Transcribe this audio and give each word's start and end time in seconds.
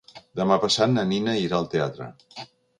Demà 0.39 0.57
passat 0.63 0.95
na 0.95 1.05
Nina 1.11 1.37
irà 1.43 1.61
al 1.61 1.71
teatre. 1.77 2.11